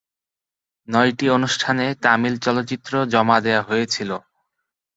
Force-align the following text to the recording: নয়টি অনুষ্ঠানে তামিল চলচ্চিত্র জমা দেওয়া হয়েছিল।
নয়টি 0.87 1.25
অনুষ্ঠানে 1.29 1.85
তামিল 2.03 2.35
চলচ্চিত্র 2.37 2.91
জমা 3.13 3.37
দেওয়া 3.45 3.63
হয়েছিল। 3.69 4.09